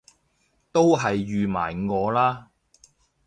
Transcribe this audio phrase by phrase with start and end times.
[0.71, 2.47] 都係預埋我啦！